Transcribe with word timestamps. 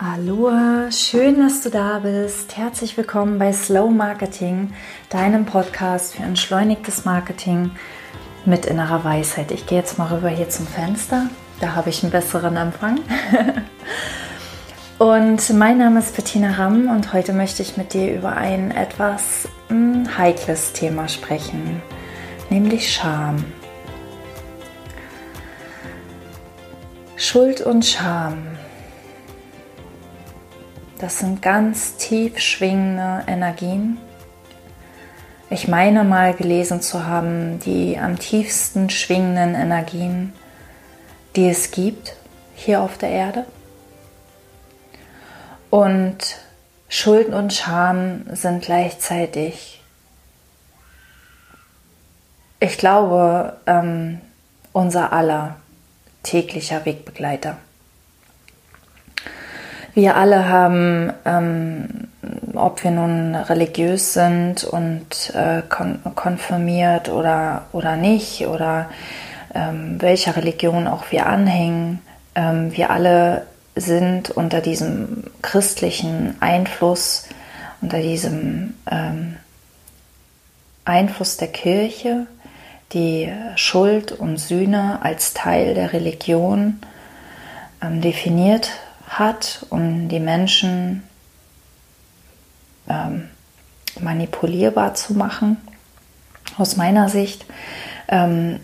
Aloha, 0.00 0.92
schön, 0.92 1.40
dass 1.40 1.62
du 1.62 1.70
da 1.70 1.98
bist. 1.98 2.56
Herzlich 2.56 2.96
willkommen 2.96 3.40
bei 3.40 3.52
Slow 3.52 3.90
Marketing, 3.90 4.72
deinem 5.10 5.44
Podcast 5.44 6.14
für 6.14 6.22
entschleunigtes 6.22 7.04
Marketing 7.04 7.72
mit 8.44 8.64
innerer 8.64 9.02
Weisheit. 9.02 9.50
Ich 9.50 9.66
gehe 9.66 9.76
jetzt 9.76 9.98
mal 9.98 10.06
rüber 10.06 10.28
hier 10.28 10.48
zum 10.48 10.68
Fenster, 10.68 11.26
da 11.60 11.74
habe 11.74 11.90
ich 11.90 12.04
einen 12.04 12.12
besseren 12.12 12.56
Empfang. 12.56 13.00
und 14.98 15.50
mein 15.54 15.78
Name 15.78 15.98
ist 15.98 16.14
Bettina 16.14 16.52
Ramm 16.52 16.88
und 16.88 17.12
heute 17.12 17.32
möchte 17.32 17.62
ich 17.62 17.76
mit 17.76 17.92
dir 17.92 18.14
über 18.14 18.36
ein 18.36 18.70
etwas 18.70 19.48
hm, 19.66 20.16
heikles 20.16 20.74
Thema 20.74 21.08
sprechen, 21.08 21.82
nämlich 22.50 22.94
Scham. 22.94 23.44
Schuld 27.16 27.60
und 27.62 27.84
Scham 27.84 28.58
das 30.98 31.20
sind 31.20 31.42
ganz 31.42 31.96
tief 31.96 32.38
schwingende 32.38 33.22
Energien. 33.26 33.98
Ich 35.48 35.68
meine 35.68 36.04
mal 36.04 36.34
gelesen 36.34 36.82
zu 36.82 37.06
haben, 37.06 37.60
die 37.60 37.98
am 37.98 38.18
tiefsten 38.18 38.90
schwingenden 38.90 39.54
Energien, 39.54 40.32
die 41.36 41.48
es 41.48 41.70
gibt 41.70 42.16
hier 42.54 42.82
auf 42.82 42.98
der 42.98 43.10
Erde. 43.10 43.46
Und 45.70 46.40
Schuld 46.88 47.28
und 47.28 47.52
Scham 47.52 48.24
sind 48.34 48.64
gleichzeitig, 48.64 49.80
ich 52.60 52.76
glaube, 52.76 53.56
ähm, 53.66 54.20
unser 54.72 55.12
aller 55.12 55.56
täglicher 56.22 56.84
Wegbegleiter. 56.84 57.58
Wir 59.98 60.14
alle 60.14 60.48
haben, 60.48 61.12
ähm, 61.24 61.88
ob 62.54 62.84
wir 62.84 62.92
nun 62.92 63.34
religiös 63.34 64.12
sind 64.12 64.62
und 64.62 65.34
äh, 65.34 65.62
kon 65.68 65.98
konfirmiert 66.14 67.08
oder, 67.08 67.66
oder 67.72 67.96
nicht, 67.96 68.46
oder 68.46 68.90
ähm, 69.56 70.00
welcher 70.00 70.36
Religion 70.36 70.86
auch 70.86 71.10
wir 71.10 71.26
anhängen, 71.26 71.98
ähm, 72.36 72.76
wir 72.76 72.90
alle 72.90 73.48
sind 73.74 74.30
unter 74.30 74.60
diesem 74.60 75.24
christlichen 75.42 76.36
Einfluss, 76.38 77.26
unter 77.80 77.98
diesem 77.98 78.74
ähm, 78.88 79.34
Einfluss 80.84 81.38
der 81.38 81.48
Kirche, 81.48 82.28
die 82.92 83.32
Schuld 83.56 84.12
und 84.12 84.36
Sühne 84.36 85.00
als 85.02 85.34
Teil 85.34 85.74
der 85.74 85.92
Religion 85.92 86.78
ähm, 87.82 88.00
definiert 88.00 88.70
hat, 89.08 89.66
um 89.70 90.08
die 90.08 90.20
Menschen 90.20 91.02
ähm, 92.88 93.28
manipulierbar 94.00 94.94
zu 94.94 95.14
machen. 95.14 95.56
Aus 96.56 96.76
meiner 96.76 97.08
Sicht, 97.08 97.46
ähm, 98.08 98.60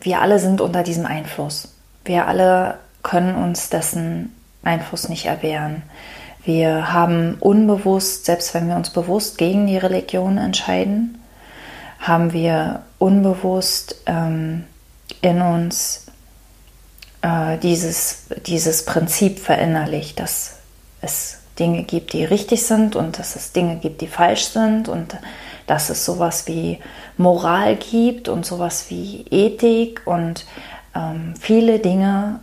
wir 0.00 0.20
alle 0.20 0.38
sind 0.38 0.60
unter 0.60 0.82
diesem 0.82 1.06
Einfluss. 1.06 1.74
Wir 2.04 2.26
alle 2.26 2.78
können 3.02 3.34
uns 3.34 3.70
dessen 3.70 4.34
Einfluss 4.62 5.08
nicht 5.08 5.26
erwehren. 5.26 5.82
Wir 6.44 6.92
haben 6.92 7.36
unbewusst, 7.38 8.24
selbst 8.24 8.54
wenn 8.54 8.68
wir 8.68 8.76
uns 8.76 8.90
bewusst 8.90 9.38
gegen 9.38 9.66
die 9.66 9.76
Religion 9.76 10.38
entscheiden, 10.38 11.18
haben 11.98 12.32
wir 12.32 12.82
unbewusst 12.98 13.96
ähm, 14.06 14.64
in 15.20 15.42
uns 15.42 16.06
äh, 17.22 17.58
dieses, 17.58 18.24
dieses 18.46 18.84
Prinzip 18.84 19.38
verinnerlicht, 19.38 20.18
dass 20.20 20.56
es 21.00 21.38
Dinge 21.58 21.82
gibt, 21.82 22.12
die 22.12 22.24
richtig 22.24 22.66
sind 22.66 22.96
und 22.96 23.18
dass 23.18 23.36
es 23.36 23.52
Dinge 23.52 23.76
gibt, 23.76 24.00
die 24.00 24.08
falsch 24.08 24.44
sind 24.46 24.88
und 24.88 25.16
dass 25.66 25.90
es 25.90 26.04
sowas 26.04 26.46
wie 26.46 26.78
Moral 27.16 27.76
gibt 27.76 28.28
und 28.28 28.46
sowas 28.46 28.86
wie 28.88 29.26
Ethik 29.30 30.02
und 30.06 30.46
ähm, 30.94 31.34
viele 31.38 31.78
Dinge 31.78 32.40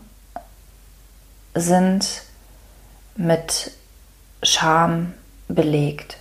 sind 1.55 2.23
mit 3.15 3.71
Scham 4.43 5.13
belegt. 5.47 6.17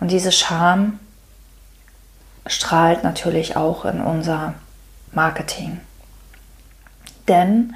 Und 0.00 0.10
diese 0.10 0.32
Scham 0.32 0.98
strahlt 2.46 3.04
natürlich 3.04 3.56
auch 3.56 3.84
in 3.84 4.00
unser 4.00 4.54
Marketing. 5.12 5.80
Denn 7.28 7.74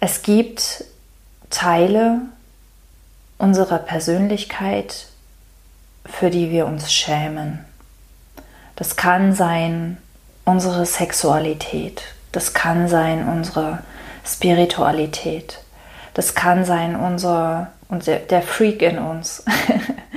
es 0.00 0.22
gibt 0.22 0.84
Teile 1.50 2.20
unserer 3.38 3.78
Persönlichkeit, 3.78 5.06
für 6.06 6.30
die 6.30 6.50
wir 6.50 6.66
uns 6.66 6.92
schämen. 6.92 7.64
Das 8.76 8.96
kann 8.96 9.34
sein 9.34 9.98
unsere 10.44 10.84
Sexualität, 10.84 12.02
das 12.32 12.54
kann 12.54 12.88
sein 12.88 13.28
unsere 13.28 13.78
Spiritualität, 14.26 15.60
das 16.14 16.34
kann 16.34 16.64
sein 16.64 16.96
unser, 16.96 17.72
unser 17.88 18.16
der 18.18 18.42
Freak 18.42 18.82
in 18.82 18.98
uns. 18.98 19.44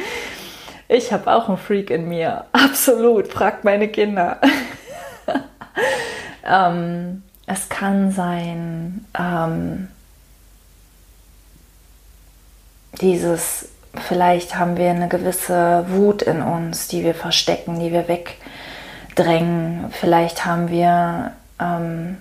ich 0.87 1.13
habe 1.13 1.31
auch 1.31 1.47
einen 1.47 1.57
Freak 1.57 1.89
in 1.89 2.09
mir, 2.09 2.45
absolut, 2.51 3.27
fragt 3.27 3.63
meine 3.63 3.87
Kinder. 3.87 4.41
ähm, 6.45 7.23
es 7.47 7.69
kann 7.69 8.11
sein, 8.11 9.05
ähm, 9.17 9.87
dieses, 13.01 13.69
vielleicht 13.95 14.55
haben 14.55 14.77
wir 14.77 14.89
eine 14.89 15.07
gewisse 15.07 15.85
Wut 15.89 16.21
in 16.21 16.41
uns, 16.41 16.89
die 16.89 17.03
wir 17.03 17.15
verstecken, 17.15 17.79
die 17.79 17.91
wir 17.91 18.07
wegdrängen. 18.09 19.91
Vielleicht 19.91 20.45
haben 20.45 20.69
wir 20.69 21.31
ähm, 21.59 22.17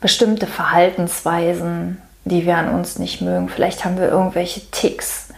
bestimmte 0.00 0.46
Verhaltensweisen, 0.46 2.00
die 2.26 2.44
wir 2.44 2.58
an 2.58 2.68
uns 2.68 2.98
nicht 2.98 3.22
mögen. 3.22 3.48
Vielleicht 3.48 3.86
haben 3.86 3.96
wir 3.96 4.08
irgendwelche 4.08 4.70
Ticks, 4.70 5.28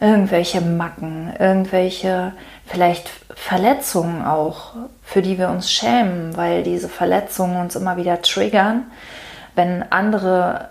irgendwelche 0.00 0.60
Macken, 0.60 1.34
irgendwelche 1.38 2.32
vielleicht 2.66 3.10
Verletzungen 3.34 4.24
auch, 4.24 4.74
für 5.02 5.22
die 5.22 5.38
wir 5.38 5.48
uns 5.48 5.72
schämen, 5.72 6.36
weil 6.36 6.62
diese 6.62 6.88
Verletzungen 6.88 7.60
uns 7.60 7.74
immer 7.74 7.96
wieder 7.96 8.22
triggern. 8.22 8.84
Wenn 9.54 9.90
andere 9.90 10.68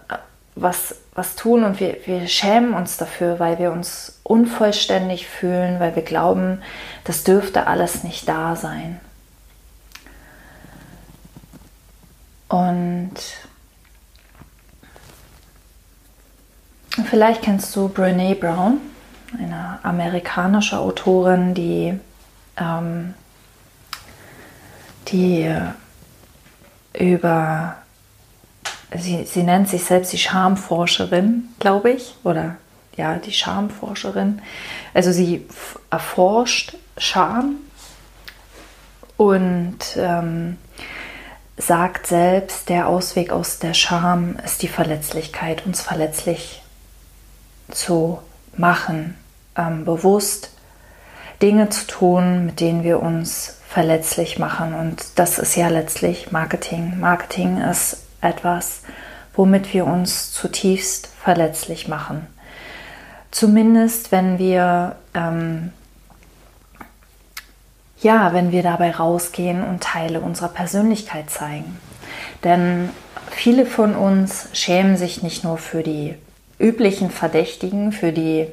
was, 0.56 0.96
was 1.14 1.36
tun 1.36 1.64
und 1.64 1.80
wir, 1.80 1.98
wir 2.06 2.28
schämen 2.28 2.74
uns 2.74 2.98
dafür, 2.98 3.40
weil 3.40 3.60
wir 3.60 3.72
uns 3.72 4.20
unvollständig 4.24 5.28
fühlen, 5.28 5.80
weil 5.80 5.96
wir 5.96 6.04
glauben, 6.04 6.62
das 7.04 7.24
dürfte 7.24 7.68
alles 7.68 8.04
nicht 8.04 8.28
da 8.28 8.56
sein. 8.56 9.00
Und 12.50 13.14
vielleicht 17.10 17.42
kennst 17.42 17.76
du 17.76 17.90
Brene 17.90 18.34
Brown 18.34 18.80
eine 19.38 19.80
amerikanische 19.84 20.78
Autorin, 20.78 21.54
die, 21.54 22.00
ähm, 22.58 23.14
die 25.08 25.54
über, 26.98 27.76
sie, 28.96 29.26
sie 29.26 29.44
nennt 29.44 29.70
sich 29.70 29.84
selbst 29.84 30.14
die 30.14 30.18
Schamforscherin, 30.18 31.50
glaube 31.60 31.92
ich, 31.92 32.16
oder 32.24 32.56
ja, 32.96 33.16
die 33.16 33.34
Schamforscherin. 33.34 34.42
Also 34.94 35.12
sie 35.12 35.46
erforscht 35.90 36.76
Scham 36.98 37.58
und 39.18 39.78
ähm, 39.98 40.58
sagt 41.58 42.08
selbst, 42.08 42.70
der 42.70 42.88
Ausweg 42.88 43.32
aus 43.32 43.60
der 43.60 43.74
Scham 43.74 44.38
ist 44.44 44.62
die 44.62 44.68
Verletzlichkeit, 44.68 45.66
uns 45.66 45.82
verletzlich 45.82 46.62
zu 47.70 48.20
machen, 48.58 49.16
ähm, 49.56 49.86
bewusst 49.86 50.52
Dinge 51.42 51.70
zu 51.70 51.86
tun, 51.88 52.46
mit 52.46 52.60
denen 52.60 52.84
wir 52.84 53.02
uns 53.02 53.58
verletzlich 53.68 54.40
machen. 54.40 54.74
Und 54.74 55.20
das 55.20 55.40
ist 55.40 55.56
ja 55.56 55.68
letztlich 55.68 56.32
Marketing. 56.32 57.00
Marketing 57.00 57.62
ist 57.62 58.04
etwas, 58.22 58.82
womit 59.36 59.74
wir 59.74 59.86
uns 59.86 60.32
zutiefst 60.32 61.08
verletzlich 61.22 61.88
machen. 61.88 62.28
Zumindest 63.30 64.12
wenn 64.12 64.40
wir 64.40 64.96
ähm, 65.14 65.72
ja, 68.00 68.34
wenn 68.34 68.52
wir 68.52 68.64
dabei 68.64 68.92
rausgehen 68.92 69.64
und 69.64 69.82
Teile 69.82 70.22
unserer 70.22 70.50
Persönlichkeit 70.50 71.30
zeigen. 71.30 71.80
Denn 72.44 72.90
viele 73.32 73.66
von 73.66 73.96
uns 73.96 74.50
schämen 74.54 74.98
sich 74.98 75.24
nicht 75.24 75.44
nur 75.44 75.58
für 75.58 75.82
die 75.82 76.16
üblichen 76.60 77.10
Verdächtigen 77.10 77.92
für 77.92 78.12
die, 78.12 78.48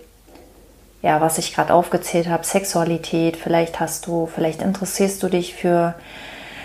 ja, 1.03 1.21
was 1.21 1.39
ich 1.39 1.55
gerade 1.55 1.73
aufgezählt 1.73 2.29
habe, 2.29 2.45
Sexualität, 2.45 3.37
vielleicht 3.37 3.81
hast 3.81 4.07
du, 4.07 4.27
vielleicht 4.27 4.63
interessierst 4.63 5.23
du 5.23 5.29
dich 5.29 5.55
für 5.55 5.95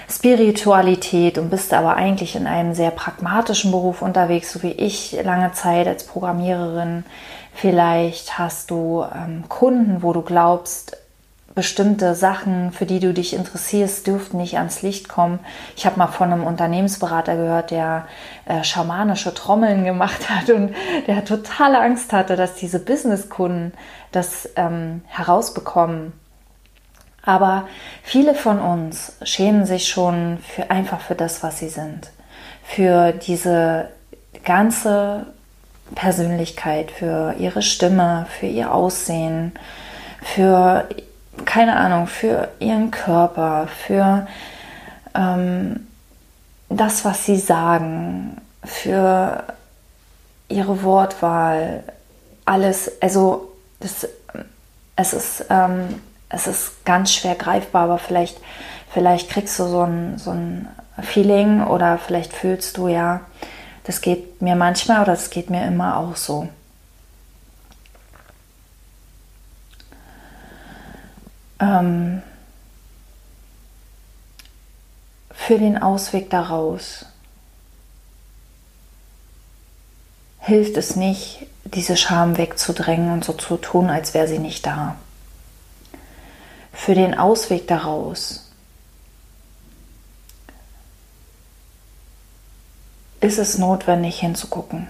Spiritualität 0.10 1.38
und 1.38 1.50
bist 1.50 1.74
aber 1.74 1.96
eigentlich 1.96 2.36
in 2.36 2.48
einem 2.48 2.74
sehr 2.74 2.92
pragmatischen 2.92 3.72
Beruf 3.72 4.02
unterwegs, 4.02 4.52
so 4.52 4.64
wie 4.64 4.72
ich 4.72 5.18
lange 5.24 5.52
Zeit 5.54 5.88
als 5.88 6.04
Programmiererin. 6.04 7.06
Vielleicht 7.54 8.40
hast 8.40 8.72
du 8.72 9.06
ähm, 9.14 9.44
Kunden, 9.50 10.02
wo 10.02 10.14
du 10.14 10.22
glaubst, 10.22 10.98
bestimmte 11.56 12.16
Sachen, 12.16 12.72
für 12.72 12.86
die 12.86 13.00
du 13.00 13.14
dich 13.14 13.34
interessierst, 13.34 14.06
dürften 14.08 14.38
nicht 14.38 14.58
ans 14.58 14.82
Licht 14.82 15.10
kommen. 15.10 15.40
Ich 15.76 15.86
habe 15.86 15.98
mal 15.98 16.08
von 16.08 16.32
einem 16.32 16.44
Unternehmensberater 16.44 17.36
gehört, 17.36 17.72
der 17.72 18.08
äh, 18.46 18.64
schamanische 18.64 19.34
Trommeln 19.34 19.84
gemacht 19.84 20.30
hat 20.30 20.50
und 20.50 20.74
der 21.08 21.26
totale 21.26 21.80
Angst 21.80 22.14
hatte, 22.14 22.36
dass 22.36 22.56
diese 22.56 22.80
Businesskunden 22.80 23.74
das 24.12 24.50
ähm, 24.56 25.02
herausbekommen. 25.08 26.14
Aber 27.24 27.68
viele 28.04 28.34
von 28.34 28.60
uns 28.60 29.14
schämen 29.24 29.66
sich 29.66 29.88
schon 29.88 30.40
für, 30.40 30.72
einfach 30.72 31.02
für 31.02 31.16
das, 31.16 31.44
was 31.44 31.60
sie 31.60 31.70
sind. 31.70 32.12
Für 32.64 33.12
diese 33.12 33.90
ganze 34.46 35.28
Persönlichkeit, 35.96 36.92
für 36.92 37.36
ihre 37.38 37.62
Stimme, 37.62 38.28
für 38.40 38.46
ihr 38.46 38.74
Aussehen, 38.74 39.54
für 40.22 40.88
keine 41.46 41.76
Ahnung, 41.76 42.08
für 42.08 42.50
ihren 42.60 42.92
Körper, 42.92 43.68
für 43.68 44.28
ähm, 45.16 45.88
das, 46.70 47.06
was 47.06 47.26
sie 47.26 47.38
sagen, 47.38 48.38
für 48.64 49.44
ihre 50.48 50.84
Wortwahl, 50.84 51.84
alles, 52.46 53.02
also 53.02 53.52
das, 53.80 54.08
es 54.96 55.14
ist, 55.14 55.46
ähm, 55.50 56.02
es 56.30 56.48
ist 56.48 56.86
ganz 56.86 57.14
schwer 57.14 57.36
greifbar, 57.36 57.84
aber 57.84 57.98
vielleicht, 57.98 58.40
vielleicht 58.92 59.30
kriegst 59.30 59.58
du 59.60 59.66
so 59.66 59.82
ein, 59.84 60.18
so 60.18 60.32
ein 60.32 60.68
Feeling 61.02 61.64
oder 61.64 61.98
vielleicht 61.98 62.34
fühlst 62.34 62.78
du 62.78 62.88
ja, 62.88 63.22
das 63.84 64.02
geht 64.02 64.42
mir 64.42 64.56
manchmal 64.56 65.02
oder 65.02 65.14
das 65.14 65.30
geht 65.30 65.50
mir 65.50 65.66
immer 65.66 65.98
auch 65.98 66.16
so. 66.16 66.50
Ähm, 71.60 72.22
für 75.32 75.58
den 75.58 75.82
Ausweg 75.82 76.30
daraus 76.30 77.06
hilft 80.40 80.78
es 80.78 80.96
nicht, 80.96 81.48
diese 81.64 81.98
Scham 81.98 82.38
wegzudrängen 82.38 83.12
und 83.12 83.24
so 83.24 83.34
zu 83.34 83.58
tun, 83.58 83.90
als 83.90 84.14
wäre 84.14 84.28
sie 84.28 84.40
nicht 84.40 84.66
da. 84.66 84.96
Für 86.74 86.96
den 86.96 87.18
Ausweg 87.18 87.68
daraus 87.68 88.50
ist 93.22 93.38
es 93.38 93.58
notwendig 93.58 94.20
hinzugucken 94.20 94.88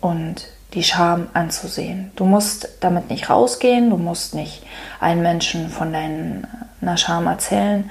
und 0.00 0.48
die 0.74 0.82
Scham 0.82 1.28
anzusehen. 1.34 2.10
Du 2.16 2.24
musst 2.24 2.68
damit 2.80 3.10
nicht 3.10 3.30
rausgehen, 3.30 3.90
du 3.90 3.96
musst 3.96 4.34
nicht 4.34 4.62
allen 5.00 5.22
Menschen 5.22 5.70
von 5.70 5.92
deiner 5.92 6.96
Scham 6.96 7.26
erzählen, 7.26 7.90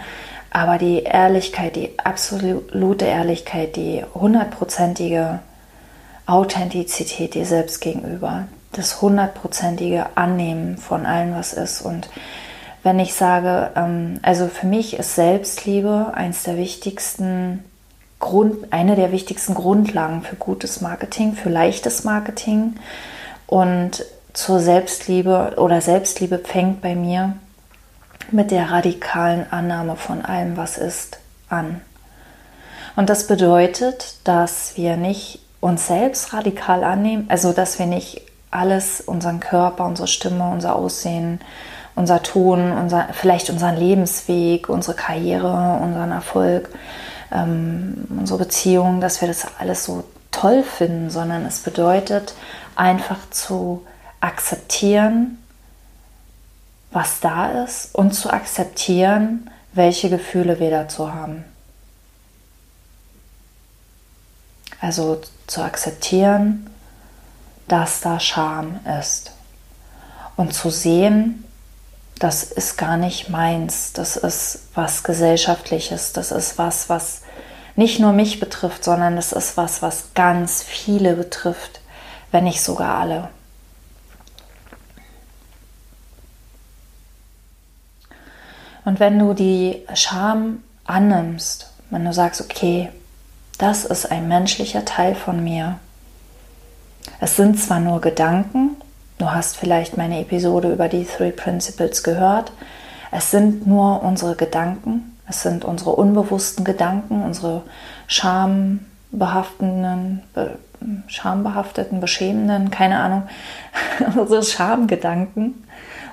aber 0.51 0.77
die 0.77 1.03
Ehrlichkeit, 1.03 1.75
die 1.75 1.97
absolute 1.97 3.05
Ehrlichkeit, 3.05 3.75
die 3.75 4.03
hundertprozentige 4.13 5.39
Authentizität 6.25 7.33
dir 7.33 7.45
selbst 7.45 7.81
gegenüber, 7.81 8.47
das 8.71 9.01
hundertprozentige 9.01 10.05
Annehmen 10.15 10.77
von 10.77 11.05
allem, 11.05 11.35
was 11.35 11.53
ist. 11.53 11.81
Und 11.81 12.09
wenn 12.83 12.99
ich 12.99 13.13
sage, 13.13 13.71
ähm, 13.75 14.19
also 14.21 14.47
für 14.47 14.67
mich 14.67 14.97
ist 14.97 15.15
Selbstliebe 15.15 16.11
eins 16.13 16.43
der 16.43 16.57
wichtigsten 16.57 17.63
Grund, 18.23 18.71
eine 18.71 18.95
der 18.95 19.11
wichtigsten 19.11 19.53
Grundlagen 19.53 20.21
für 20.21 20.37
gutes 20.37 20.79
Marketing, 20.79 21.33
für 21.33 21.49
leichtes 21.49 22.05
Marketing. 22.05 22.77
Und 23.47 24.05
zur 24.31 24.61
Selbstliebe 24.61 25.55
oder 25.57 25.81
Selbstliebe 25.81 26.39
fängt 26.39 26.81
bei 26.81 26.95
mir 26.95 27.33
mit 28.31 28.49
der 28.49 28.71
radikalen 28.71 29.45
Annahme 29.51 29.97
von 29.97 30.23
allem, 30.23 30.55
was 30.55 30.77
ist, 30.77 31.19
an. 31.49 31.81
Und 32.95 33.09
das 33.09 33.27
bedeutet, 33.27 34.15
dass 34.23 34.77
wir 34.77 34.95
nicht 34.95 35.39
uns 35.59 35.87
selbst 35.87 36.33
radikal 36.33 36.85
annehmen, 36.85 37.25
also 37.27 37.51
dass 37.51 37.77
wir 37.77 37.87
nicht 37.87 38.21
alles, 38.51 39.01
unseren 39.01 39.41
Körper, 39.41 39.85
unsere 39.85 40.07
Stimme, 40.07 40.49
unser 40.49 40.75
Aussehen, 40.77 41.41
unser 41.95 42.23
Ton, 42.23 42.71
unser, 42.71 43.09
vielleicht 43.11 43.49
unseren 43.49 43.75
Lebensweg, 43.75 44.69
unsere 44.69 44.95
Karriere, 44.95 45.79
unseren 45.81 46.11
Erfolg, 46.11 46.69
ähm, 47.33 48.05
unsere 48.09 48.39
Beziehung, 48.39 49.01
dass 49.01 49.21
wir 49.21 49.27
das 49.27 49.47
alles 49.59 49.85
so 49.85 50.03
toll 50.31 50.63
finden, 50.63 51.09
sondern 51.09 51.45
es 51.45 51.59
bedeutet 51.59 52.33
einfach 52.75 53.29
zu 53.29 53.85
akzeptieren, 54.19 55.37
was 56.91 57.19
da 57.19 57.63
ist 57.63 57.93
und 57.93 58.13
zu 58.13 58.31
akzeptieren, 58.31 59.49
welche 59.73 60.09
Gefühle 60.09 60.59
wir 60.59 60.69
dazu 60.69 61.13
haben. 61.13 61.43
Also 64.79 65.21
zu 65.47 65.61
akzeptieren, 65.61 66.69
dass 67.67 68.01
da 68.01 68.19
Scham 68.19 68.79
ist 68.99 69.31
und 70.35 70.53
zu 70.53 70.69
sehen, 70.69 71.42
das 72.23 72.41
ist 72.41 72.77
gar 72.77 72.95
nicht 72.95 73.29
meins, 73.29 73.91
das 73.91 74.15
ist 74.15 74.69
was 74.75 75.03
Gesellschaftliches, 75.03 76.13
das 76.13 76.31
ist 76.31 76.57
was, 76.57 76.87
was 76.87 77.21
nicht 77.75 77.99
nur 77.99 78.13
mich 78.13 78.39
betrifft, 78.39 78.85
sondern 78.85 79.17
es 79.17 79.33
ist 79.33 79.57
was, 79.57 79.81
was 79.81 80.13
ganz 80.13 80.63
viele 80.63 81.15
betrifft, 81.15 81.81
wenn 82.31 82.45
nicht 82.45 82.61
sogar 82.61 82.97
alle. 82.97 83.27
Und 88.85 89.01
wenn 89.01 89.19
du 89.19 89.33
die 89.33 89.85
Scham 89.93 90.63
annimmst, 90.85 91.73
wenn 91.89 92.05
du 92.05 92.13
sagst, 92.13 92.39
okay, 92.39 92.89
das 93.57 93.83
ist 93.83 94.09
ein 94.09 94.29
menschlicher 94.29 94.85
Teil 94.85 95.15
von 95.15 95.43
mir. 95.43 95.77
Es 97.19 97.35
sind 97.35 97.59
zwar 97.59 97.81
nur 97.81 97.99
Gedanken, 97.99 98.77
du 99.23 99.31
hast 99.31 99.55
vielleicht 99.55 99.95
meine 99.95 100.19
Episode 100.19 100.73
über 100.73 100.89
die 100.89 101.05
Three 101.05 101.31
Principles 101.31 102.03
gehört, 102.03 102.51
es 103.09 103.31
sind 103.31 103.65
nur 103.65 104.03
unsere 104.03 104.35
Gedanken, 104.35 105.17
es 105.29 105.43
sind 105.43 105.63
unsere 105.63 105.91
unbewussten 105.91 106.65
Gedanken, 106.65 107.23
unsere 107.23 107.61
schambehaftenden, 108.07 110.23
be, 110.33 110.59
schambehafteten, 111.07 112.01
beschämenden, 112.01 112.69
keine 112.69 112.99
Ahnung, 112.99 113.23
unsere 114.17 114.43
Schamgedanken 114.43 115.63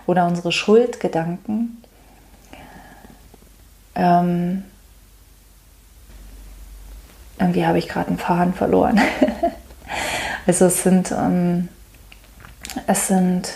oder 0.07 0.29
unsere 0.29 0.53
Schuldgedanken. 0.53 1.83
Ähm, 3.97 4.63
irgendwie 7.41 7.67
habe 7.67 7.79
ich 7.79 7.89
gerade 7.89 8.07
einen 8.07 8.19
Faden 8.19 8.55
verloren. 8.55 9.01
also 10.47 10.67
es 10.67 10.85
sind, 10.85 11.11
ähm, 11.11 11.67
es 12.87 13.09
sind 13.09 13.49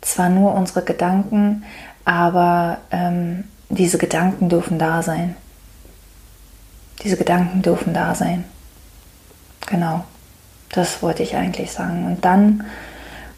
zwar 0.00 0.28
nur 0.28 0.54
unsere 0.54 0.82
Gedanken, 0.82 1.64
aber 2.04 2.78
ähm, 2.90 3.44
diese 3.68 3.98
Gedanken 3.98 4.48
dürfen 4.48 4.78
da 4.78 5.02
sein. 5.02 5.36
Diese 7.02 7.16
Gedanken 7.16 7.62
dürfen 7.62 7.94
da 7.94 8.14
sein. 8.14 8.44
Genau, 9.66 10.04
das 10.70 11.02
wollte 11.02 11.22
ich 11.22 11.36
eigentlich 11.36 11.70
sagen. 11.70 12.06
Und 12.06 12.24
dann 12.24 12.64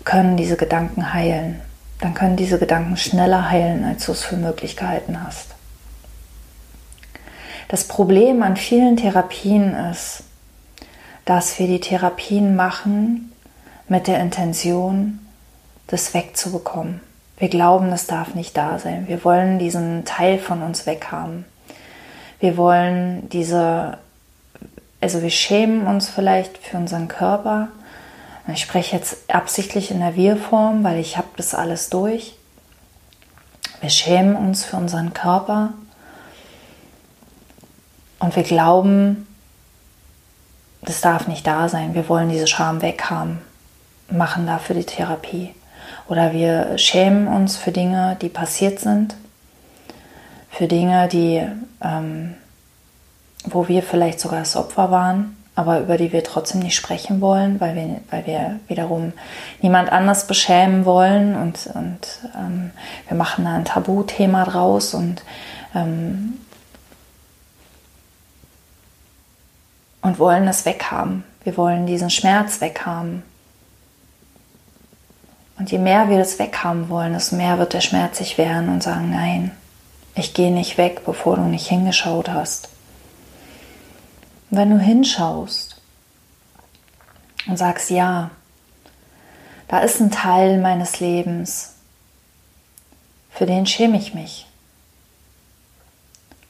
können 0.05 0.37
diese 0.37 0.57
Gedanken 0.57 1.13
heilen. 1.13 1.61
Dann 2.01 2.15
können 2.15 2.37
diese 2.37 2.59
Gedanken 2.59 2.97
schneller 2.97 3.51
heilen, 3.51 3.85
als 3.85 4.07
du 4.07 4.13
es 4.13 4.23
für 4.23 4.37
möglich 4.37 4.77
gehalten 4.77 5.23
hast. 5.23 5.49
Das 7.69 7.85
Problem 7.87 8.43
an 8.43 8.57
vielen 8.57 8.97
Therapien 8.97 9.75
ist, 9.75 10.25
dass 11.25 11.59
wir 11.59 11.67
die 11.67 11.81
Therapien 11.81 12.57
machen 12.57 13.31
mit 13.91 14.07
der 14.07 14.21
Intention, 14.21 15.19
das 15.89 16.15
wegzubekommen. 16.15 17.01
Wir 17.39 17.49
glauben, 17.49 17.91
das 17.91 18.07
darf 18.07 18.35
nicht 18.35 18.57
da 18.57 18.79
sein. 18.79 19.09
Wir 19.09 19.25
wollen 19.25 19.59
diesen 19.59 20.05
Teil 20.05 20.39
von 20.39 20.63
uns 20.63 20.87
weghaben. 20.87 21.45
Wir 22.39 22.57
wollen 22.57 23.29
diese, 23.31 23.99
also 25.01 25.23
wir 25.23 25.31
schämen 25.31 25.87
uns 25.87 26.09
vielleicht 26.09 26.59
für 26.59 26.77
unseren 26.77 27.09
Körper. 27.09 27.69
Ich 28.47 28.63
spreche 28.63 28.97
jetzt 28.97 29.29
absichtlich 29.29 29.91
in 29.91 30.01
der 30.01 30.17
Wir-Form, 30.17 30.85
weil 30.85 30.99
ich 30.99 31.17
habe 31.17 31.29
das 31.37 31.55
alles 31.55 31.91
durch. 31.91 32.37
Wir 33.81 33.91
schämen 33.91 34.37
uns 34.37 34.65
für 34.65 34.77
unseren 34.77 35.15
Körper 35.15 35.73
und 38.21 38.37
wir 38.37 38.43
glauben, 38.45 39.27
das 40.83 41.01
darf 41.01 41.27
nicht 41.27 41.47
da 41.47 41.69
sein. 41.69 41.95
Wir 41.95 42.09
wollen 42.09 42.29
diese 42.29 42.47
Scham 42.47 42.83
weghaben, 42.83 43.39
machen 44.11 44.47
dafür 44.47 44.77
die 44.77 44.85
Therapie. 44.85 45.55
Oder 46.09 46.33
wir 46.33 46.77
schämen 46.79 47.29
uns 47.29 47.57
für 47.57 47.73
Dinge, 47.73 48.17
die 48.21 48.29
passiert 48.29 48.81
sind, 48.81 49.15
für 50.51 50.67
Dinge, 50.67 51.09
die 51.09 51.47
ähm, 51.83 52.35
wo 53.45 53.69
wir 53.69 53.83
vielleicht 53.83 54.21
sogar 54.21 54.41
das 54.41 54.57
Opfer 54.57 54.91
waren, 54.91 55.37
aber 55.55 55.81
über 55.81 55.97
die 55.97 56.13
wir 56.13 56.25
trotzdem 56.25 56.61
nicht 56.61 56.77
sprechen 56.77 57.21
wollen, 57.21 57.61
weil 57.61 57.75
wir, 57.75 58.01
weil 58.11 58.27
wir 58.27 58.61
wiederum 58.69 59.13
niemand 59.61 59.91
anders 59.91 60.27
beschämen 60.27 60.85
wollen 60.85 61.35
und, 61.37 61.69
und 61.75 62.31
ähm, 62.37 62.71
wir 63.09 63.17
machen 63.17 63.45
da 63.45 63.55
ein 63.55 63.65
Tabuthema 63.65 64.45
draus 64.45 64.95
und, 64.95 65.23
ähm, 65.75 66.35
und 70.03 70.19
wollen 70.19 70.47
es 70.49 70.65
weghaben. 70.65 71.25
Wir 71.45 71.57
wollen 71.57 71.87
diesen 71.87 72.11
Schmerz 72.11 72.61
weghaben. 72.61 73.23
Und 75.61 75.71
je 75.71 75.77
mehr 75.77 76.09
wir 76.09 76.17
das 76.17 76.39
weghaben 76.39 76.89
wollen, 76.89 77.13
desto 77.13 77.37
mehr 77.37 77.59
wird 77.59 77.75
der 77.75 77.83
Schmerz 77.83 78.17
sich 78.17 78.39
wehren 78.39 78.71
und 78.71 78.83
sagen, 78.83 79.11
nein, 79.11 79.51
ich 80.15 80.33
gehe 80.33 80.51
nicht 80.51 80.79
weg, 80.79 81.03
bevor 81.05 81.37
du 81.37 81.43
nicht 81.43 81.69
hingeschaut 81.69 82.31
hast. 82.31 82.71
Und 84.51 84.57
wenn 84.57 84.71
du 84.71 84.79
hinschaust 84.79 85.79
und 87.47 87.59
sagst, 87.59 87.91
ja, 87.91 88.31
da 89.69 89.81
ist 89.81 90.01
ein 90.01 90.11
Teil 90.11 90.59
meines 90.59 90.99
Lebens, 90.99 91.75
für 93.31 93.45
den 93.45 93.67
schäme 93.67 93.99
ich 93.99 94.15
mich. 94.15 94.47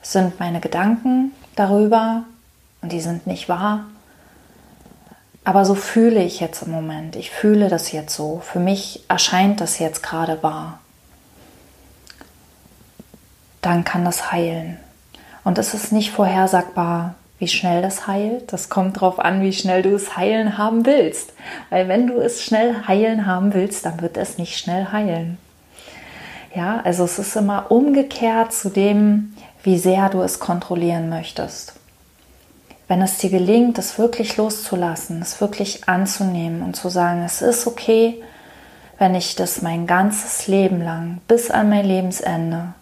Es 0.00 0.12
sind 0.12 0.38
meine 0.38 0.60
Gedanken 0.60 1.32
darüber 1.56 2.22
und 2.80 2.92
die 2.92 3.00
sind 3.00 3.26
nicht 3.26 3.48
wahr. 3.48 3.86
Aber 5.44 5.64
so 5.64 5.74
fühle 5.74 6.22
ich 6.22 6.40
jetzt 6.40 6.62
im 6.62 6.72
Moment. 6.72 7.16
Ich 7.16 7.30
fühle 7.30 7.68
das 7.68 7.92
jetzt 7.92 8.14
so. 8.14 8.40
Für 8.44 8.58
mich 8.58 9.04
erscheint 9.08 9.60
das 9.60 9.78
jetzt 9.78 10.02
gerade 10.02 10.42
wahr. 10.42 10.80
Dann 13.62 13.84
kann 13.84 14.04
das 14.04 14.32
heilen. 14.32 14.78
Und 15.42 15.58
es 15.58 15.74
ist 15.74 15.92
nicht 15.92 16.10
vorhersagbar, 16.10 17.14
wie 17.38 17.48
schnell 17.48 17.80
das 17.80 18.06
heilt. 18.06 18.52
Das 18.52 18.68
kommt 18.68 18.96
darauf 18.96 19.18
an, 19.18 19.42
wie 19.42 19.52
schnell 19.52 19.82
du 19.82 19.94
es 19.94 20.16
heilen 20.16 20.58
haben 20.58 20.84
willst. 20.84 21.32
Weil 21.70 21.88
wenn 21.88 22.06
du 22.06 22.20
es 22.20 22.44
schnell 22.44 22.86
heilen 22.86 23.24
haben 23.24 23.54
willst, 23.54 23.86
dann 23.86 24.02
wird 24.02 24.18
es 24.18 24.36
nicht 24.36 24.58
schnell 24.58 24.88
heilen. 24.92 25.38
Ja, 26.54 26.80
also 26.84 27.04
es 27.04 27.18
ist 27.18 27.36
immer 27.36 27.70
umgekehrt 27.70 28.52
zu 28.52 28.68
dem, 28.68 29.34
wie 29.62 29.78
sehr 29.78 30.10
du 30.10 30.20
es 30.20 30.38
kontrollieren 30.38 31.08
möchtest 31.08 31.79
wenn 32.90 33.02
es 33.02 33.18
dir 33.18 33.30
gelingt, 33.30 33.78
es 33.78 34.00
wirklich 34.00 34.36
loszulassen, 34.36 35.22
es 35.22 35.40
wirklich 35.40 35.88
anzunehmen 35.88 36.60
und 36.60 36.74
zu 36.74 36.88
sagen, 36.88 37.22
es 37.22 37.40
ist 37.40 37.68
okay, 37.68 38.20
wenn 38.98 39.14
ich 39.14 39.36
das 39.36 39.62
mein 39.62 39.86
ganzes 39.86 40.48
Leben 40.48 40.82
lang 40.82 41.20
bis 41.28 41.52
an 41.52 41.70
mein 41.70 41.84
Lebensende 41.84 42.74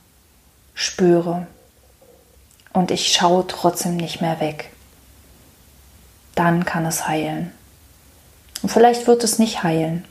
spüre 0.72 1.46
und 2.72 2.90
ich 2.90 3.12
schaue 3.12 3.46
trotzdem 3.46 3.98
nicht 3.98 4.22
mehr 4.22 4.40
weg, 4.40 4.70
dann 6.34 6.64
kann 6.64 6.86
es 6.86 7.06
heilen. 7.06 7.52
Und 8.62 8.70
vielleicht 8.70 9.06
wird 9.08 9.22
es 9.24 9.38
nicht 9.38 9.62
heilen. 9.62 10.06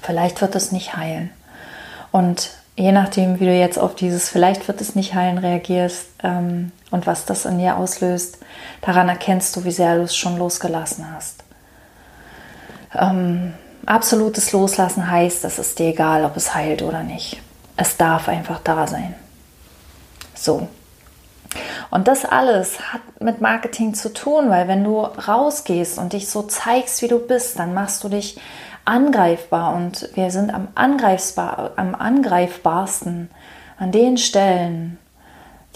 Vielleicht 0.00 0.40
wird 0.40 0.56
es 0.56 0.72
nicht 0.72 0.96
heilen. 0.96 1.30
Und 2.10 2.50
je 2.74 2.90
nachdem, 2.90 3.38
wie 3.38 3.44
du 3.44 3.56
jetzt 3.56 3.78
auf 3.78 3.94
dieses 3.94 4.28
vielleicht 4.28 4.66
wird 4.66 4.80
es 4.80 4.96
nicht 4.96 5.14
heilen 5.14 5.38
reagierst 5.38 6.06
ähm, 6.24 6.72
und 6.92 7.06
was 7.06 7.24
das 7.24 7.44
in 7.44 7.58
dir 7.58 7.76
auslöst, 7.76 8.38
daran 8.82 9.08
erkennst 9.08 9.56
du, 9.56 9.64
wie 9.64 9.72
sehr 9.72 9.96
du 9.96 10.02
es 10.02 10.14
schon 10.14 10.38
losgelassen 10.38 11.06
hast. 11.12 11.42
Ähm, 12.94 13.54
absolutes 13.86 14.52
Loslassen 14.52 15.10
heißt, 15.10 15.44
es 15.44 15.58
ist 15.58 15.78
dir 15.78 15.88
egal, 15.88 16.24
ob 16.24 16.36
es 16.36 16.54
heilt 16.54 16.82
oder 16.82 17.02
nicht. 17.02 17.40
Es 17.76 17.96
darf 17.96 18.28
einfach 18.28 18.60
da 18.60 18.86
sein. 18.86 19.14
So. 20.34 20.68
Und 21.90 22.08
das 22.08 22.24
alles 22.24 22.92
hat 22.92 23.02
mit 23.20 23.40
Marketing 23.40 23.94
zu 23.94 24.12
tun, 24.12 24.48
weil 24.48 24.68
wenn 24.68 24.84
du 24.84 25.00
rausgehst 25.00 25.98
und 25.98 26.12
dich 26.12 26.30
so 26.30 26.42
zeigst, 26.42 27.02
wie 27.02 27.08
du 27.08 27.18
bist, 27.18 27.58
dann 27.58 27.74
machst 27.74 28.04
du 28.04 28.08
dich 28.08 28.38
angreifbar 28.84 29.74
und 29.74 30.10
wir 30.14 30.30
sind 30.30 30.52
am, 30.52 30.68
angreifbar, 30.74 31.72
am 31.76 31.94
angreifbarsten 31.94 33.30
an 33.78 33.92
den 33.92 34.16
Stellen, 34.16 34.98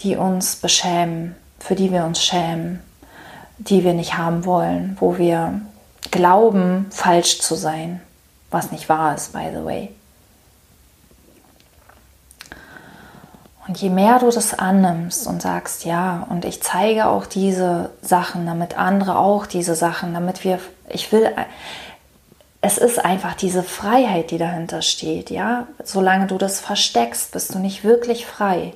die 0.01 0.15
uns 0.15 0.55
beschämen, 0.57 1.35
für 1.59 1.75
die 1.75 1.91
wir 1.91 2.05
uns 2.05 2.23
schämen, 2.23 2.81
die 3.57 3.83
wir 3.83 3.93
nicht 3.93 4.17
haben 4.17 4.45
wollen, 4.45 4.97
wo 4.99 5.17
wir 5.17 5.59
glauben, 6.11 6.87
falsch 6.91 7.39
zu 7.39 7.55
sein, 7.55 8.01
was 8.51 8.71
nicht 8.71 8.89
wahr 8.89 9.15
ist, 9.15 9.33
by 9.33 9.49
the 9.53 9.65
way. 9.65 9.91
Und 13.67 13.81
je 13.81 13.89
mehr 13.89 14.19
du 14.19 14.31
das 14.31 14.57
annimmst 14.57 15.27
und 15.27 15.41
sagst, 15.41 15.83
ja, 15.83 16.25
und 16.29 16.45
ich 16.45 16.63
zeige 16.63 17.07
auch 17.07 17.25
diese 17.25 17.89
Sachen, 18.01 18.45
damit 18.45 18.77
andere 18.77 19.17
auch 19.17 19.45
diese 19.45 19.75
Sachen, 19.75 20.13
damit 20.13 20.45
wir, 20.45 20.59
ich 20.87 21.11
will, 21.11 21.29
es 22.61 22.77
ist 22.77 23.03
einfach 23.03 23.33
diese 23.33 23.63
Freiheit, 23.63 24.31
die 24.31 24.37
dahinter 24.37 24.81
steht, 24.81 25.29
ja. 25.29 25.67
Solange 25.83 26.27
du 26.27 26.37
das 26.37 26.61
versteckst, 26.61 27.33
bist 27.33 27.53
du 27.53 27.59
nicht 27.59 27.83
wirklich 27.83 28.25
frei. 28.25 28.73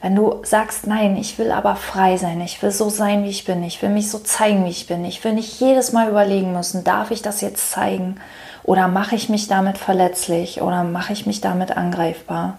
Wenn 0.00 0.16
du 0.16 0.40
sagst, 0.44 0.86
nein, 0.86 1.16
ich 1.16 1.38
will 1.38 1.52
aber 1.52 1.76
frei 1.76 2.16
sein, 2.16 2.40
ich 2.40 2.62
will 2.62 2.70
so 2.70 2.88
sein, 2.88 3.24
wie 3.24 3.28
ich 3.28 3.44
bin, 3.44 3.62
ich 3.62 3.82
will 3.82 3.90
mich 3.90 4.10
so 4.10 4.18
zeigen, 4.18 4.64
wie 4.64 4.70
ich 4.70 4.86
bin, 4.86 5.04
ich 5.04 5.22
will 5.24 5.34
nicht 5.34 5.60
jedes 5.60 5.92
Mal 5.92 6.08
überlegen 6.08 6.52
müssen, 6.52 6.84
darf 6.84 7.10
ich 7.10 7.20
das 7.20 7.42
jetzt 7.42 7.70
zeigen 7.70 8.18
oder 8.62 8.88
mache 8.88 9.14
ich 9.14 9.28
mich 9.28 9.46
damit 9.46 9.76
verletzlich 9.76 10.62
oder 10.62 10.84
mache 10.84 11.12
ich 11.12 11.26
mich 11.26 11.42
damit 11.42 11.76
angreifbar. 11.76 12.56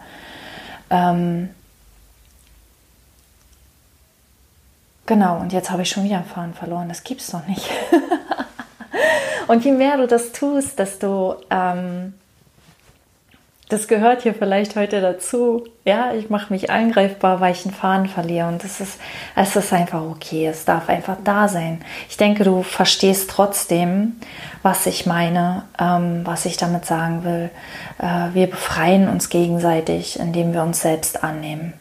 Ähm 0.91 1.49
genau, 5.07 5.37
und 5.37 5.51
jetzt 5.51 5.71
habe 5.71 5.81
ich 5.81 5.89
schon 5.89 6.03
wieder 6.03 6.17
einen 6.17 6.25
Faden 6.25 6.53
verloren, 6.53 6.89
das 6.89 7.03
gibt's 7.03 7.31
doch 7.31 7.47
nicht. 7.47 7.67
Und 9.47 9.65
je 9.65 9.73
mehr 9.73 9.97
du 9.97 10.07
das 10.07 10.31
tust, 10.31 10.79
desto 10.79 11.35
ähm, 11.49 12.13
das 13.71 13.87
gehört 13.87 14.23
hier 14.23 14.33
vielleicht 14.33 14.75
heute 14.75 14.99
dazu. 14.99 15.63
Ja, 15.85 16.13
ich 16.13 16.29
mache 16.29 16.51
mich 16.51 16.69
angreifbar, 16.69 17.39
weil 17.39 17.53
ich 17.53 17.65
einen 17.65 17.73
Faden 17.73 18.07
verliere. 18.07 18.49
Und 18.49 18.65
das 18.65 18.81
ist, 18.81 18.99
es 19.33 19.55
ist 19.55 19.71
einfach 19.71 20.01
okay. 20.01 20.45
Es 20.45 20.65
darf 20.65 20.89
einfach 20.89 21.15
da 21.23 21.47
sein. 21.47 21.81
Ich 22.09 22.17
denke, 22.17 22.43
du 22.43 22.63
verstehst 22.63 23.29
trotzdem, 23.29 24.17
was 24.61 24.85
ich 24.87 25.05
meine, 25.05 25.63
ähm, 25.79 26.21
was 26.25 26.43
ich 26.43 26.57
damit 26.57 26.85
sagen 26.85 27.23
will. 27.23 27.49
Äh, 27.97 28.33
wir 28.33 28.47
befreien 28.47 29.07
uns 29.07 29.29
gegenseitig, 29.29 30.19
indem 30.19 30.53
wir 30.53 30.63
uns 30.63 30.81
selbst 30.81 31.23
annehmen. 31.23 31.73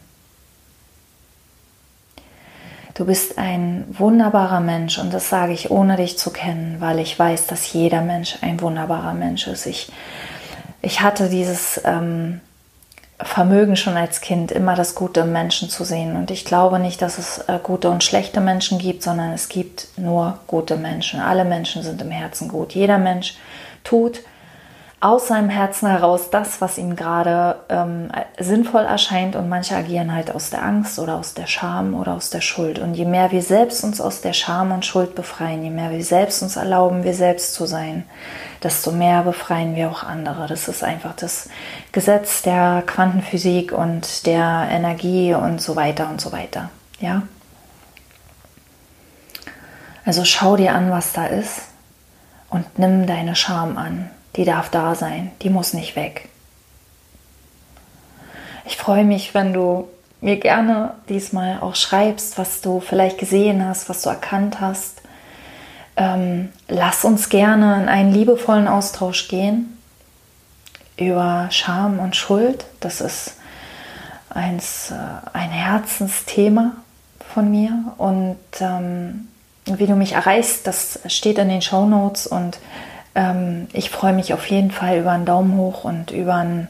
Du 2.93 3.05
bist 3.05 3.37
ein 3.37 3.85
wunderbarer 3.89 4.61
Mensch 4.61 4.97
und 4.97 5.13
das 5.13 5.27
sage 5.27 5.51
ich 5.51 5.71
ohne 5.71 5.97
dich 5.97 6.17
zu 6.17 6.31
kennen, 6.31 6.77
weil 6.79 6.99
ich 6.99 7.17
weiß, 7.17 7.47
dass 7.47 7.73
jeder 7.73 8.01
Mensch 8.01 8.37
ein 8.41 8.61
wunderbarer 8.61 9.13
Mensch 9.13 9.47
ist. 9.47 9.65
Ich, 9.65 9.91
ich 10.81 11.01
hatte 11.01 11.29
dieses 11.29 11.81
ähm, 11.85 12.41
Vermögen 13.19 13.75
schon 13.75 13.97
als 13.97 14.21
Kind, 14.21 14.51
immer 14.51 14.75
das 14.75 14.95
Gute 14.95 15.21
im 15.21 15.31
Menschen 15.31 15.69
zu 15.69 15.83
sehen. 15.83 16.15
Und 16.15 16.31
ich 16.31 16.45
glaube 16.45 16.79
nicht, 16.79 17.01
dass 17.01 17.17
es 17.17 17.37
äh, 17.47 17.59
gute 17.61 17.89
und 17.89 18.03
schlechte 18.03 18.41
Menschen 18.41 18.79
gibt, 18.79 19.03
sondern 19.03 19.31
es 19.31 19.49
gibt 19.49 19.87
nur 19.97 20.39
gute 20.47 20.77
Menschen. 20.77 21.19
Alle 21.19 21.45
Menschen 21.45 21.83
sind 21.83 22.01
im 22.01 22.11
Herzen 22.11 22.47
gut. 22.47 22.73
Jeder 22.73 22.97
Mensch 22.97 23.35
tut 23.83 24.21
aus 25.01 25.29
seinem 25.29 25.49
Herzen 25.49 25.89
heraus 25.89 26.29
das, 26.29 26.61
was 26.61 26.77
ihm 26.77 26.95
gerade 26.95 27.55
ähm, 27.69 28.11
sinnvoll 28.39 28.83
erscheint 28.83 29.35
und 29.35 29.49
manche 29.49 29.75
agieren 29.75 30.13
halt 30.13 30.29
aus 30.33 30.51
der 30.51 30.63
Angst 30.63 30.99
oder 30.99 31.15
aus 31.15 31.33
der 31.33 31.47
Scham 31.47 31.95
oder 31.95 32.13
aus 32.13 32.29
der 32.29 32.41
Schuld. 32.41 32.77
Und 32.77 32.93
je 32.93 33.05
mehr 33.05 33.31
wir 33.31 33.41
selbst 33.41 33.83
uns 33.83 33.99
aus 33.99 34.21
der 34.21 34.33
Scham 34.33 34.71
und 34.71 34.85
Schuld 34.85 35.15
befreien, 35.15 35.63
je 35.63 35.71
mehr 35.71 35.89
wir 35.89 36.03
selbst 36.03 36.43
uns 36.43 36.55
erlauben, 36.55 37.03
wir 37.03 37.15
selbst 37.15 37.55
zu 37.55 37.65
sein, 37.65 38.05
desto 38.61 38.91
mehr 38.91 39.23
befreien 39.23 39.75
wir 39.75 39.89
auch 39.89 40.03
andere. 40.03 40.45
Das 40.45 40.67
ist 40.67 40.83
einfach 40.83 41.15
das 41.15 41.49
Gesetz 41.91 42.43
der 42.43 42.83
Quantenphysik 42.85 43.71
und 43.71 44.27
der 44.27 44.67
Energie 44.69 45.33
und 45.33 45.63
so 45.63 45.75
weiter 45.75 46.11
und 46.11 46.21
so 46.21 46.31
weiter. 46.31 46.69
Ja? 46.99 47.23
Also 50.05 50.25
schau 50.25 50.57
dir 50.57 50.75
an, 50.75 50.91
was 50.91 51.11
da 51.11 51.25
ist 51.25 51.61
und 52.51 52.77
nimm 52.77 53.07
deine 53.07 53.35
Scham 53.35 53.79
an 53.79 54.11
die 54.35 54.45
darf 54.45 54.69
da 54.69 54.95
sein, 54.95 55.31
die 55.41 55.49
muss 55.49 55.73
nicht 55.73 55.95
weg. 55.95 56.29
Ich 58.65 58.77
freue 58.77 59.03
mich, 59.03 59.33
wenn 59.33 59.53
du 59.53 59.89
mir 60.21 60.37
gerne 60.37 60.93
diesmal 61.09 61.59
auch 61.61 61.75
schreibst, 61.75 62.37
was 62.37 62.61
du 62.61 62.79
vielleicht 62.79 63.17
gesehen 63.17 63.65
hast, 63.65 63.89
was 63.89 64.03
du 64.03 64.09
erkannt 64.09 64.61
hast. 64.61 65.01
Ähm, 65.97 66.49
lass 66.67 67.03
uns 67.03 67.29
gerne 67.29 67.81
in 67.81 67.89
einen 67.89 68.13
liebevollen 68.13 68.67
Austausch 68.67 69.27
gehen 69.27 69.77
über 70.97 71.47
Scham 71.49 71.99
und 71.99 72.15
Schuld. 72.15 72.65
Das 72.79 73.01
ist 73.01 73.35
eins, 74.29 74.91
äh, 74.91 74.95
ein 75.33 75.49
Herzensthema 75.49 76.73
von 77.33 77.49
mir. 77.49 77.93
Und 77.97 78.37
ähm, 78.59 79.27
wie 79.65 79.87
du 79.87 79.95
mich 79.95 80.13
erreichst, 80.13 80.67
das 80.67 80.99
steht 81.07 81.37
in 81.39 81.49
den 81.49 81.61
Show 81.61 81.85
Notes 81.85 82.27
und 82.27 82.59
ähm, 83.15 83.67
ich 83.73 83.89
freue 83.89 84.13
mich 84.13 84.33
auf 84.33 84.45
jeden 84.47 84.71
Fall 84.71 84.99
über 84.99 85.11
einen 85.11 85.25
Daumen 85.25 85.57
hoch 85.57 85.83
und 85.83 86.11
über 86.11 86.35
ein 86.35 86.67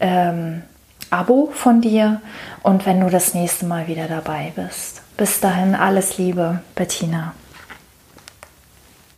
ähm, 0.00 0.62
Abo 1.10 1.50
von 1.52 1.80
dir 1.80 2.20
und 2.62 2.86
wenn 2.86 3.00
du 3.00 3.10
das 3.10 3.34
nächste 3.34 3.66
Mal 3.66 3.86
wieder 3.86 4.08
dabei 4.08 4.52
bist. 4.56 5.02
Bis 5.16 5.40
dahin 5.40 5.74
alles 5.74 6.18
Liebe, 6.18 6.60
Bettina. 6.74 7.34